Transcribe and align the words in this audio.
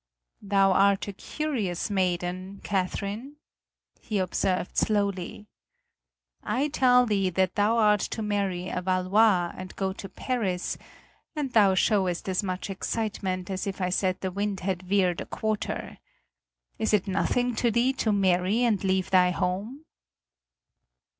"Thou 0.41 0.71
art 0.71 1.07
a 1.07 1.13
curious 1.13 1.91
maiden, 1.91 2.59
Catherine," 2.63 3.35
he 3.99 4.17
observed 4.17 4.75
slowly. 4.75 5.45
"I 6.41 6.69
tell 6.69 7.05
thee 7.05 7.29
that 7.29 7.53
thou 7.53 7.77
art 7.77 7.99
to 8.17 8.23
marry 8.23 8.67
a 8.67 8.81
Valois 8.81 9.51
and 9.55 9.75
go 9.75 9.93
to 9.93 10.09
Paris 10.09 10.75
and 11.35 11.51
thou 11.53 11.75
showest 11.75 12.27
as 12.27 12.41
much 12.41 12.71
excitement 12.71 13.51
as 13.51 13.67
if 13.67 13.79
I 13.79 13.89
said 13.91 14.21
the 14.21 14.31
wind 14.31 14.61
had 14.61 14.81
veered 14.81 15.21
a 15.21 15.27
quarter. 15.27 15.99
Is 16.79 16.95
it 16.95 17.07
nothing 17.07 17.53
to 17.57 17.69
thee 17.69 17.93
to 17.93 18.11
marry 18.11 18.63
and 18.63 18.83
leave 18.83 19.11
thy 19.11 19.29
home?" 19.29 19.85